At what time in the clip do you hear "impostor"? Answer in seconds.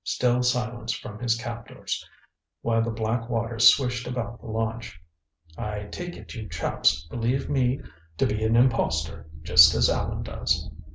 8.55-9.27